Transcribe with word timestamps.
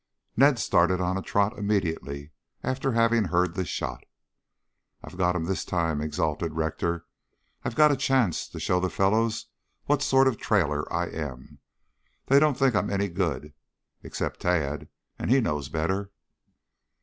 Ned 0.35 0.57
started 0.57 0.99
on 0.99 1.15
a 1.15 1.21
trot 1.21 1.59
immediately 1.59 2.31
after 2.63 2.93
having 2.93 3.25
heard 3.25 3.53
the 3.53 3.63
shot. 3.63 4.03
"I've 5.03 5.15
got 5.15 5.35
him 5.35 5.45
this 5.45 5.63
time!" 5.63 6.01
exulted 6.01 6.53
Rector. 6.55 7.05
"I've 7.63 7.75
got 7.75 7.91
a 7.91 7.95
chance 7.95 8.47
to 8.47 8.59
show 8.59 8.79
the 8.79 8.89
fellows 8.89 9.45
what 9.85 10.01
sort 10.01 10.25
of 10.27 10.33
a 10.33 10.37
trailer 10.37 10.91
I 10.91 11.05
am. 11.05 11.59
They 12.25 12.39
don't 12.39 12.57
think 12.57 12.73
I'm 12.73 12.89
any 12.89 13.09
good, 13.09 13.53
except 14.01 14.39
Tad, 14.39 14.89
and 15.19 15.29
he 15.29 15.39
knows 15.39 15.69
better." 15.69 16.09